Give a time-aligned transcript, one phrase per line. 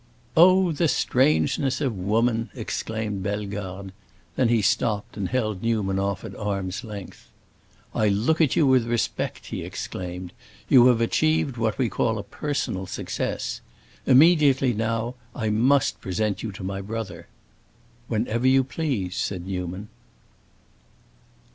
[0.35, 3.91] "Oh, the strangeness of woman!" exclaimed Bellegarde.
[4.35, 7.29] Then he stopped, and held Newman off at arms' length.
[7.93, 10.33] "I look at you with respect!" he exclaimed.
[10.67, 13.61] "You have achieved what we call a personal success!
[14.07, 17.27] Immediately, now, I must present you to my brother."
[18.07, 19.87] "Whenever you please!" said Newman.